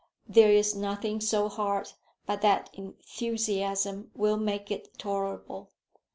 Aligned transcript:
There 0.27 0.51
is 0.51 0.73
nothing 0.75 1.21
so 1.21 1.47
hard 1.47 1.91
but 2.25 2.41
that 2.41 2.71
enthusiasm 2.73 4.09
will 4.15 4.37
make 4.37 4.71
it 4.71 4.97
tolerable. 4.97 5.69